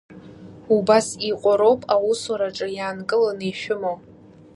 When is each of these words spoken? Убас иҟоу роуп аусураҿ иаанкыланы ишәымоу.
Убас 0.75 1.07
иҟоу 1.29 1.55
роуп 1.59 1.81
аусураҿ 1.93 2.57
иаанкыланы 2.75 3.45
ишәымоу. 3.49 3.97